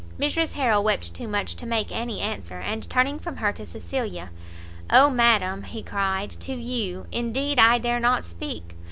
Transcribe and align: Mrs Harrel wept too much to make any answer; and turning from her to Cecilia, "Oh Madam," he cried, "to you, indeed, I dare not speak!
Mrs 0.19 0.53
Harrel 0.53 0.83
wept 0.83 1.13
too 1.13 1.27
much 1.27 1.53
to 1.57 1.67
make 1.67 1.91
any 1.91 2.21
answer; 2.21 2.57
and 2.57 2.89
turning 2.89 3.19
from 3.19 3.35
her 3.35 3.53
to 3.53 3.67
Cecilia, 3.67 4.31
"Oh 4.89 5.11
Madam," 5.11 5.61
he 5.61 5.83
cried, 5.83 6.31
"to 6.39 6.55
you, 6.55 7.05
indeed, 7.11 7.59
I 7.59 7.77
dare 7.77 7.99
not 7.99 8.25
speak! 8.25 8.73